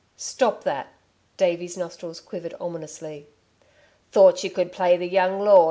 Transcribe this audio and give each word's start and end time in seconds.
"Stop 0.17 0.63
that!" 0.63 0.87
Davey's 1.37 1.77
nostrils 1.77 2.19
quivered 2.19 2.55
ominously. 2.59 3.27
"Thought 4.11 4.43
you 4.43 4.49
could 4.49 4.71
play 4.71 4.97
the 4.97 5.07
young 5.07 5.39
lord 5.41 5.59